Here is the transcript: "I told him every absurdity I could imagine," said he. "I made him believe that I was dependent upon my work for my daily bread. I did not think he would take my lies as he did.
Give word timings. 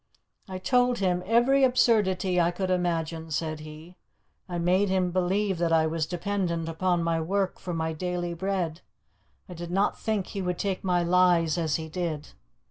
"I 0.49 0.57
told 0.57 0.97
him 0.97 1.21
every 1.27 1.63
absurdity 1.63 2.41
I 2.41 2.49
could 2.49 2.71
imagine," 2.71 3.29
said 3.29 3.59
he. 3.59 3.97
"I 4.49 4.57
made 4.57 4.89
him 4.89 5.11
believe 5.11 5.59
that 5.59 5.71
I 5.71 5.85
was 5.85 6.07
dependent 6.07 6.67
upon 6.67 7.03
my 7.03 7.21
work 7.21 7.59
for 7.59 7.71
my 7.71 7.93
daily 7.93 8.33
bread. 8.33 8.81
I 9.47 9.53
did 9.53 9.69
not 9.69 9.99
think 9.99 10.25
he 10.25 10.41
would 10.41 10.57
take 10.57 10.83
my 10.83 11.03
lies 11.03 11.55
as 11.55 11.75
he 11.75 11.87
did. 11.87 12.29